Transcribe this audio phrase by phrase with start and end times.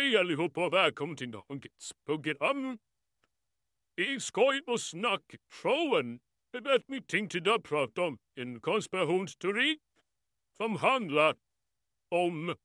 [0.00, 2.78] Hej allihopa och välkommen till dagens program.
[3.96, 6.20] I skoj och snack-showen.
[6.52, 8.18] Är vi tänkte idag prata om.
[8.34, 9.78] En konspirationsteori
[10.56, 11.36] som handlar
[12.08, 12.56] om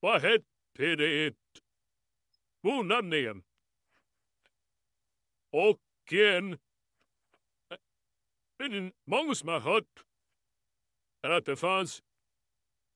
[0.00, 1.34] vad hette det?
[2.62, 3.42] Månaden
[5.50, 6.58] och eh, en
[8.58, 10.04] men många som har hört
[11.20, 12.02] att det fanns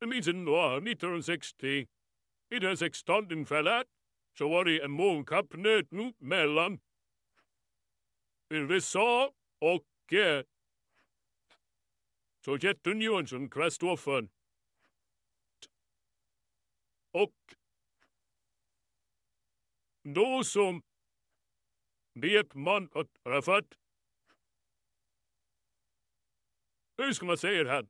[0.00, 1.88] en liten 1960
[2.51, 3.87] i den 16 fallat,
[4.38, 6.80] så var det en månkappnöten mellan
[8.51, 10.45] USA och eh,
[12.45, 14.29] Sovjetunionen, Kristoffer.
[17.12, 17.34] Och
[20.03, 20.83] då som
[22.15, 23.75] vet man att Rafat,
[26.97, 27.87] hur ska man säga det här?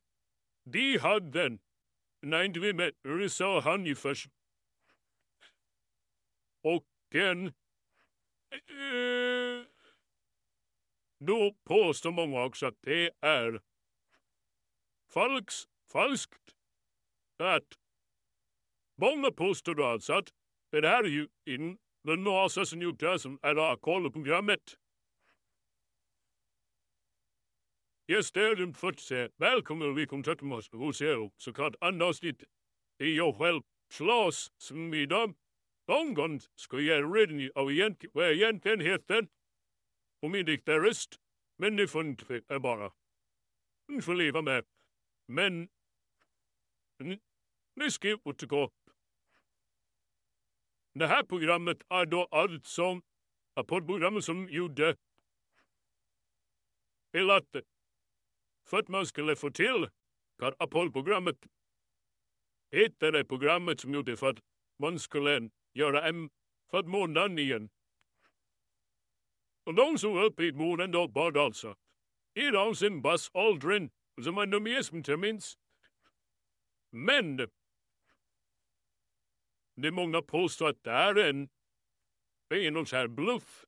[0.64, 1.58] De hade,
[2.22, 3.94] när vi med USA han ju
[6.62, 7.46] och en...
[7.46, 7.52] Eh,
[11.18, 13.62] då påstår många också att det är
[15.12, 16.54] falskt, falskt
[17.38, 17.78] att
[18.96, 20.28] många påstår alltså att
[20.70, 24.78] det här är ju in the NASA som gjort det som är Apollo-programmet.
[28.08, 30.70] Gäster fått se välkommen och välkommen kontaktar oss.
[30.72, 32.44] Hos er såklart annars andavsnitt
[32.98, 35.34] i jag själv slåss som idag
[35.88, 39.28] någon gång ska jag redan av egent, vad egentligen heter
[40.22, 41.20] och min röst.
[41.56, 42.92] Men ni får inte bara.
[43.88, 44.64] Ni får leva med.
[45.26, 45.68] Men
[47.76, 48.70] ni ska återgå.
[50.94, 53.00] Det här programmet är då alltså
[53.66, 54.96] poddprogrammet som gjorde
[57.12, 57.56] till att
[58.66, 59.88] för att man skulle få till
[60.58, 61.46] Apollo-programmet
[62.70, 64.38] heter det programmet som gjorde för att
[64.78, 66.30] man skulle göra en
[66.70, 67.70] för månaden igen.
[69.64, 71.76] Och de som var uppe i månen då bad alltså.
[72.34, 73.90] Idag sin Buzz Aldrin,
[74.22, 75.58] som en nummer som inte minns.
[76.90, 77.36] Men
[79.76, 81.48] det många påstår att det är en
[82.48, 83.64] det är någon så här bluff.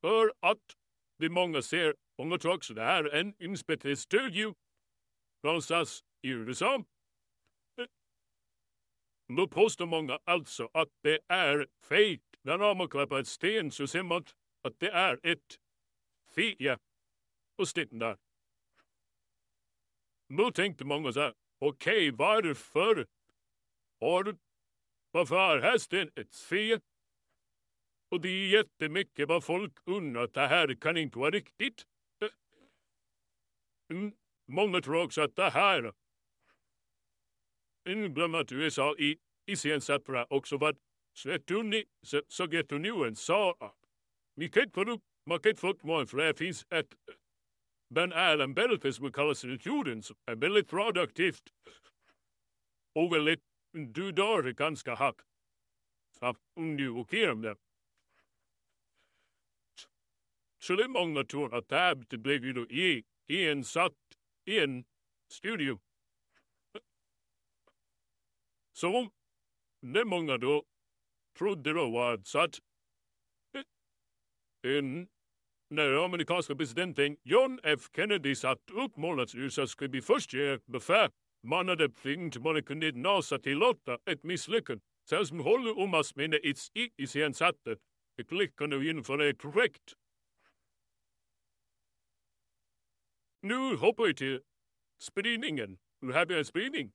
[0.00, 0.76] För att
[1.18, 4.54] det många ser, många tror också det är en inspelad studio
[5.42, 6.84] någonstans i USA.
[9.36, 12.22] Då påstår många alltså att det är fejk.
[12.42, 14.24] När man klappar ett sten så ser man
[14.62, 15.58] att det är ett
[16.34, 16.78] fia
[17.58, 18.16] Och stenen där.
[20.28, 23.06] Då tänkte många så här, okej, okay, varför
[24.00, 24.36] har
[25.10, 26.80] varför har hästen ett fe?
[28.10, 31.86] Och det är jättemycket vad folk undrar det här kan inte vara riktigt.
[32.22, 32.28] Eh,
[33.90, 34.12] mm,
[34.48, 35.92] många tror också att det här
[38.14, 40.76] glöm att USA i iscensatte också vad
[42.28, 43.74] Sovjetunionen sa.
[44.34, 45.80] Vi kan inte få man kan inte få upp
[46.10, 46.94] för det finns ett
[47.94, 51.42] Ben Allen bälte som kallas jorden som är väldigt radioaktivt
[52.94, 55.20] och väldigt du dör ganska hack.
[56.54, 57.56] Om du åker om det.
[60.58, 63.92] Så det är många tror att det här blev ju i, i en satt
[64.44, 64.84] i en
[65.32, 65.80] studio
[68.74, 69.10] så
[69.80, 70.64] det många då
[71.38, 72.58] trodde då var så att
[73.54, 75.08] eh, en,
[75.70, 80.58] när amerikanska presidenten John F Kennedy satt upp målet att USA skulle bli först ge
[80.66, 81.10] befäl
[81.42, 84.82] manade inte bara kunde NASA tillåta ett misslyckande.
[85.08, 86.54] sen som håller om oss med i
[86.96, 87.76] iscensatte
[88.16, 89.92] ett lyckande och genomföra ett projekt.
[93.40, 94.40] Nu hoppar vi till
[94.98, 95.78] spridningen.
[96.00, 96.92] Nu har vi en spridning.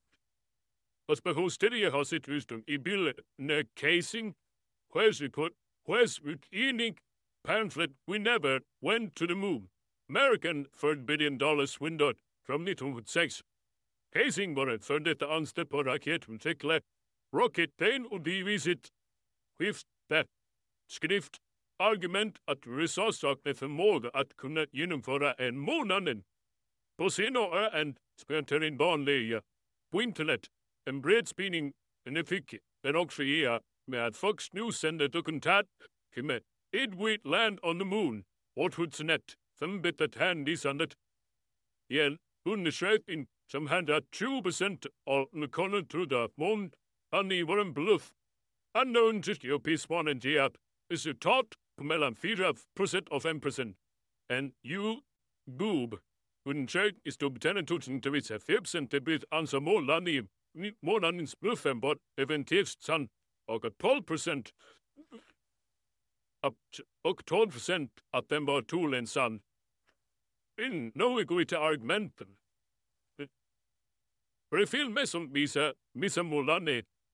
[1.09, 2.77] Ospehosteriet har sitt ursprung i
[3.75, 4.35] casing,
[4.93, 5.51] sjösrekord,
[5.87, 6.97] sjösutgivning,
[7.43, 9.69] pamphlet We Never Went to the Moon,
[10.09, 12.13] American Third Billion Dollars Window
[12.45, 13.43] från 1976.
[14.13, 16.81] Casing var ett för detta anställd på raketmotorcyklar,
[17.33, 17.77] Rocket
[18.11, 18.89] och divisit
[19.59, 20.25] skifte
[20.87, 21.37] skrift
[21.79, 26.23] argument at att USA saknar förmåga att kunna genomföra en månaden.
[26.97, 29.41] På senare än spänter vanliga
[29.91, 30.47] på internet
[30.85, 31.73] en bred spridning
[32.05, 35.65] nu fick den också ge med att Fox News sände dokumentär
[36.15, 36.41] med
[36.71, 38.23] Did we land on the moon?
[38.55, 40.97] Årtusendet er som betett hänvisandet
[41.89, 46.71] i en undersökning som att 20 procent av lokalerna trodde att månen
[47.47, 48.11] var en bluff.
[48.73, 50.55] Andra undersökningar pissmannen ger att
[50.91, 51.47] resultat
[51.81, 53.77] mellan 4 procent och 5 procent.
[54.27, 55.99] En U-boob
[56.45, 60.21] undersökning i Storbritannien 2004 procent det blev anser månlandning månadens er.
[60.21, 60.38] bluffen
[61.79, 63.09] bort eventuellt sann
[63.45, 64.53] och att 12 procent
[67.01, 69.41] och 12 procent att den var tolen sann.
[70.61, 72.35] In no går till.
[74.49, 75.73] För i filmer som visar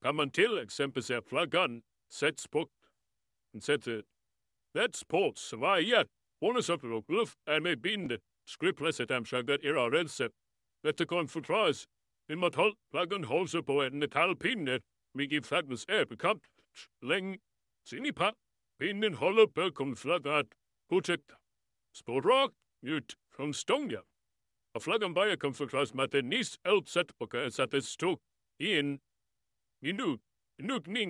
[0.02, 1.82] kan man till exempel se flaggan
[2.12, 2.68] sätts på
[3.60, 4.02] sätter eh,
[4.74, 6.06] That's sports varje
[6.40, 10.30] bonusupplog luft er är med bind skriptläset amshagat era rälse.
[10.82, 11.88] Detta kan förklaras
[12.28, 12.54] genom att
[12.90, 13.24] flaggan
[13.62, 14.80] på en metallpinne
[15.12, 16.42] vilket flaggans är bekant.
[17.00, 17.38] Läng
[17.88, 18.34] sin i pa
[18.78, 20.52] pinnen håller bakom flaggan att
[20.88, 21.34] fortsätta.
[21.92, 24.02] Spår rakt ut från stången.
[24.74, 28.18] Och flaggan börjar kan förklaras med att den nyss utsatt och ersattes stå
[28.58, 29.00] i en
[29.80, 30.20] minut,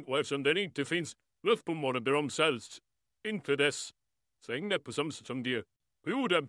[0.06, 2.80] och eftersom den inte finns luftpulmoner säljs
[3.28, 3.90] inte dess
[4.40, 5.64] svängde på samma sätt som de
[6.06, 6.48] gjorde.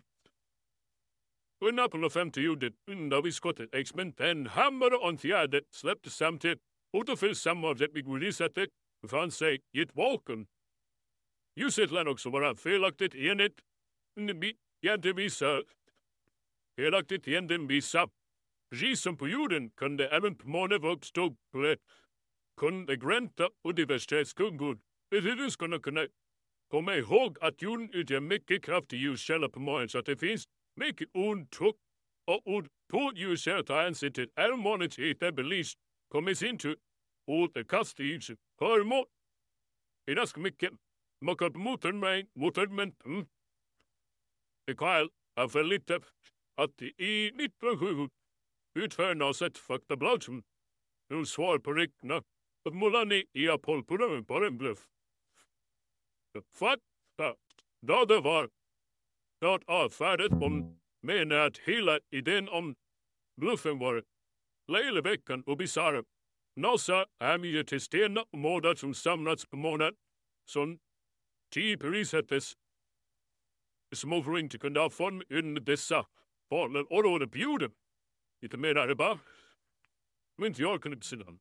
[1.62, 6.60] Under 1850 gjorde undervisskottet experimenten hammare och en fjärde släpptes samtidigt
[6.94, 8.70] återföll samma av det bevissättet
[9.02, 10.48] befann sig i ett vakuum.
[11.56, 13.62] Ljuset lär också vara felaktigt enligt
[15.16, 15.62] visa
[16.76, 18.10] felaktigt egentligen visa.
[18.70, 21.36] Precis som på jorden kunde även på månen uppstå
[22.58, 24.78] kunde gränta och diversitetskunskap.
[25.10, 26.08] Det skulle kunna
[26.68, 31.10] komma ihåg att jorden utgör mycket kraftig ljuskälla på månen så att det finns mycket
[31.14, 31.76] ondtryck
[32.28, 35.80] och ord på ljuset tar hänsyn till är månens yta belyst
[36.10, 36.78] kommer sin tur
[37.28, 39.06] återkasta ljuset föremål.
[40.12, 40.74] I dag ska mycket.
[41.22, 42.76] Man kan motorn med motorn
[43.06, 43.26] mm.
[44.68, 46.00] Mikael har för lite
[46.56, 48.10] att i 1907
[48.76, 50.44] sätt har sett faktablad som
[51.10, 52.24] nu svar på ryktena
[52.64, 52.74] att
[53.04, 54.88] ner i Apollo bara en bluff.
[56.54, 57.36] Fakta,
[57.82, 58.50] då det var
[59.40, 62.76] klart avfärdat om menar att hela idén om
[63.42, 64.04] bluffen var
[64.68, 66.04] löjeväckande och bisarr.
[66.56, 69.96] NASA är till stenar och mårdar som samlats på månen
[70.46, 70.82] som typ
[71.54, 72.54] tio prissättes
[73.96, 76.06] som offer inte kunde ha form under dessa
[76.50, 77.72] farliga områden på jorden.
[78.42, 79.20] Inte mer är det bara.
[80.38, 81.40] Men inte jag kunde se den.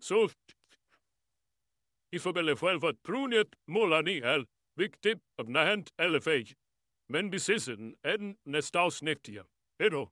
[0.00, 0.28] Så
[2.20, 4.46] får välja själv att pruniet målar ni är
[4.76, 6.52] viktigt av närhand eller fej.
[7.08, 9.28] Men besissen är nästa avsnitt.
[9.78, 10.10] Hej då.